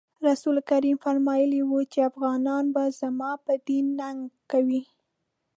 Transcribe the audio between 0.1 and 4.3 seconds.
رسول کریم فرمایلي وو چې افغانان به زما پر دین ننګ